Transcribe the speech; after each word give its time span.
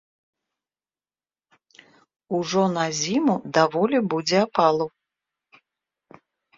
Ужо 2.39 2.63
на 2.79 2.85
зіму 3.03 3.35
даволі 3.61 3.97
будзе 4.11 4.37
апалу. 4.51 4.85